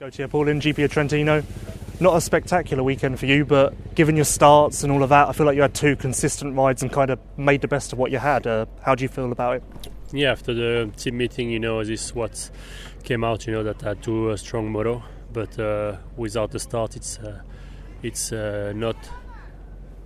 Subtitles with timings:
[0.00, 1.40] Gautier Paulin GP of Trentino.
[2.00, 5.32] Not a spectacular weekend for you, but given your starts and all of that, I
[5.32, 8.10] feel like you had two consistent rides and kind of made the best of what
[8.10, 8.44] you had.
[8.44, 9.62] Uh, how do you feel about it?
[10.12, 12.50] Yeah, after the team meeting, you know, this is what
[13.04, 13.46] came out.
[13.46, 17.20] You know that I had two uh, strong moto, but uh, without the start, it's
[17.20, 17.42] uh,
[18.02, 18.96] it's uh, not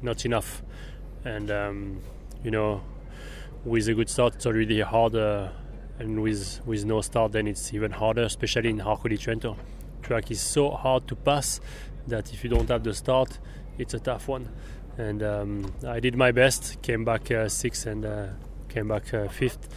[0.00, 0.62] not enough.
[1.26, 2.00] And um,
[2.42, 2.82] you know,
[3.66, 5.52] with a good start, it's already harder
[5.98, 9.56] and with with no start then it's even harder especially in Arco di Trento
[10.04, 11.60] track is so hard to pass
[12.06, 13.38] that if you don't have the start
[13.78, 14.48] it's a tough one.
[14.96, 18.26] And um, I did my best came back uh, sixth and uh,
[18.68, 19.68] came back uh, fifth.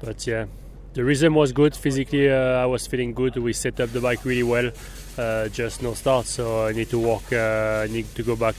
[0.00, 0.46] But yeah
[0.94, 1.76] the rhythm was good.
[1.76, 3.36] Physically uh, I was feeling good.
[3.36, 4.70] We set up the bike really well
[5.16, 6.26] uh, just no start.
[6.26, 8.56] So I need to walk uh, I need to go back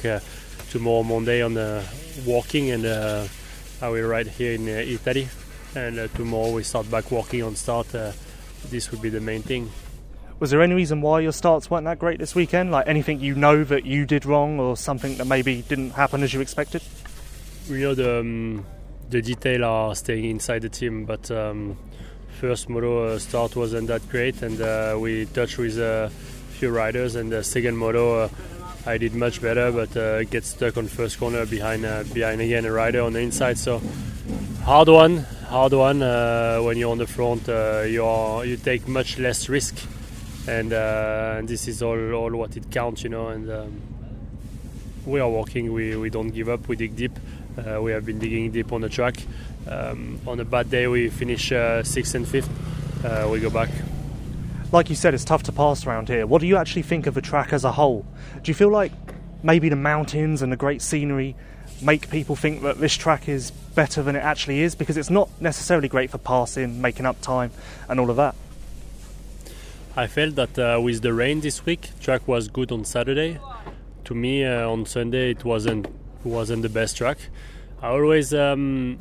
[0.71, 1.83] tomorrow Monday on the
[2.25, 2.85] walking and
[3.81, 5.27] I will ride here in Italy.
[5.75, 7.87] And tomorrow we start back walking on start.
[8.69, 9.69] This would be the main thing.
[10.39, 12.71] Was there any reason why your starts weren't that great this weekend?
[12.71, 16.33] Like anything you know that you did wrong, or something that maybe didn't happen as
[16.33, 16.81] you expected?
[17.67, 18.65] You know the um,
[19.09, 21.77] the detail are staying inside the team, but um,
[22.39, 26.09] first moto uh, start wasn't that great, and uh, we touched with a
[26.51, 28.23] few riders, and the second moto.
[28.23, 28.29] Uh,
[28.85, 31.83] I did much better, but uh, get stuck on first corner behind
[32.13, 33.57] behind again a rider on the inside.
[33.57, 33.81] So
[34.63, 35.17] hard one,
[35.49, 36.01] hard one.
[36.01, 39.75] Uh, when you're on the front, uh, you are you take much less risk,
[40.47, 43.27] and, uh, and this is all, all what it counts, you know.
[43.27, 43.81] And um,
[45.05, 45.73] we are working.
[45.73, 46.67] We, we don't give up.
[46.67, 47.17] We dig deep.
[47.57, 49.15] Uh, we have been digging deep on the track.
[49.67, 52.49] Um, on a bad day, we finish uh, sixth and fifth.
[53.03, 53.69] Uh, we go back.
[54.71, 56.27] Like you said, it's tough to pass around here.
[56.27, 58.05] What do you actually think of the track as a whole?
[58.43, 58.91] Do you feel like
[59.41, 61.35] maybe the mountains and the great scenery
[61.81, 65.29] make people think that this track is better than it actually is because it's not
[65.41, 67.51] necessarily great for passing, making up time,
[67.87, 68.35] and all of that.
[69.95, 73.39] I felt that uh, with the rain this week, track was good on Saturday.
[74.05, 75.87] To me, uh, on Sunday it wasn't
[76.23, 77.17] wasn't the best track.
[77.81, 78.99] I always um,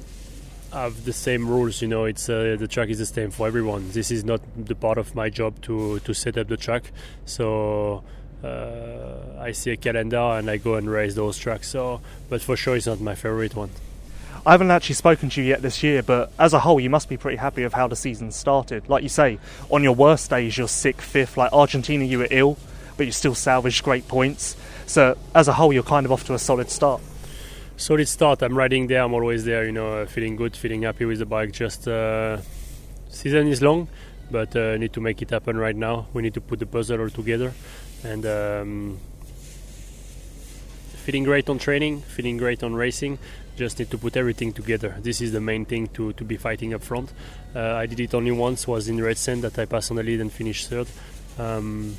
[0.72, 1.82] have the same rules.
[1.82, 3.90] You know, it's uh, the track is the same for everyone.
[3.92, 6.90] This is not the part of my job to to set up the track.
[7.26, 8.02] So
[8.42, 11.68] uh, I see a calendar and I go and race those tracks.
[11.68, 13.70] So, but for sure, it's not my favorite one.
[14.46, 17.08] I haven't actually spoken to you yet this year, but as a whole, you must
[17.08, 18.88] be pretty happy with how the season started.
[18.88, 19.38] Like you say,
[19.70, 21.36] on your worst days, you're sick fifth.
[21.36, 22.56] Like Argentina, you were ill,
[22.96, 24.56] but you still salvaged great points.
[24.86, 27.02] So as a whole, you're kind of off to a solid start.
[27.76, 28.42] Solid start.
[28.42, 29.02] I'm riding there.
[29.02, 29.66] I'm always there.
[29.66, 31.52] You know, feeling good, feeling happy with the bike.
[31.52, 32.38] Just uh,
[33.10, 33.88] season is long,
[34.30, 36.06] but uh, need to make it happen right now.
[36.14, 37.52] We need to put the puzzle all together,
[38.02, 38.98] and um,
[41.04, 43.18] feeling great on training, feeling great on racing.
[43.58, 44.94] Just need to put everything together.
[45.00, 47.12] This is the main thing to, to be fighting up front.
[47.56, 50.04] Uh, I did it only once, was in Red Sand that I passed on the
[50.04, 50.86] lead and finished third.
[51.40, 51.96] Um,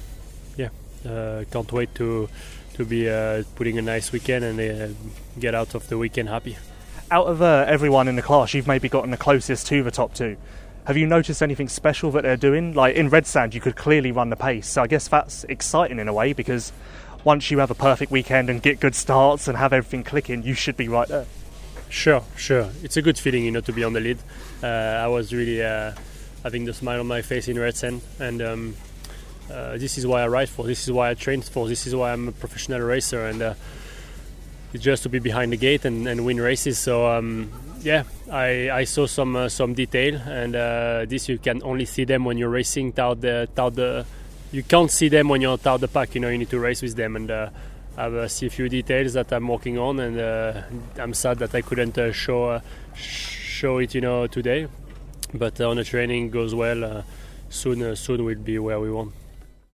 [0.56, 0.70] yeah,
[1.06, 2.30] uh, can't wait to
[2.76, 4.88] to be uh, putting a nice weekend and uh,
[5.38, 6.56] get out of the weekend happy.
[7.12, 10.14] Out of uh, everyone in the class, you've maybe gotten the closest to the top
[10.14, 10.38] two.
[10.86, 12.74] Have you noticed anything special that they're doing?
[12.74, 14.66] Like in Red Sand, you could clearly run the pace.
[14.66, 16.72] So I guess that's exciting in a way because
[17.26, 20.54] once you have a perfect weekend and get good starts and have everything clicking, you
[20.54, 21.26] should be right there.
[21.90, 22.70] Sure, sure.
[22.84, 24.20] It's a good feeling, you know, to be on the lead.
[24.62, 25.94] Uh, I was really uh,
[26.44, 28.76] having the smile on my face in Red Sand, and um,
[29.52, 30.66] uh, this is why I ride for.
[30.66, 31.68] This is why I train for.
[31.68, 33.54] This is why I'm a professional racer, and uh,
[34.72, 36.78] it's just to be behind the gate and, and win races.
[36.78, 37.52] So um,
[37.82, 42.04] yeah, I, I saw some uh, some detail, and uh, this you can only see
[42.04, 42.94] them when you're racing.
[43.00, 44.06] Out the, out the,
[44.52, 46.14] you can't see them when you're out the pack.
[46.14, 47.32] You know, you need to race with them, and
[48.00, 50.62] I uh, see a few details that I'm working on, and uh,
[50.98, 52.62] I'm sad that I couldn't uh, show
[52.96, 54.68] show it, you know, today.
[55.34, 57.04] But on the training goes well.
[57.50, 59.12] soon, soon we'll be where we want.